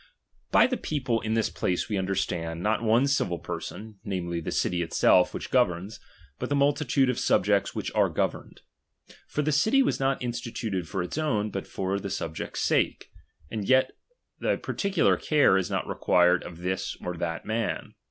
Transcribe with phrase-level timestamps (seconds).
[0.49, 3.37] By the people in this place we understand, n is uie duty not one civil
[3.37, 5.99] person, namely, the city itself which spccVX^™.' governs,
[6.39, 8.61] but the multitude of subjects which are ™°y'"^ft^ "| governed.
[9.27, 13.11] For the city was not instituted for its™'*"'"'™" own, but for the subjects sake:
[13.51, 13.91] and yet
[14.41, 17.93] a parti cular care is not required of this or that man.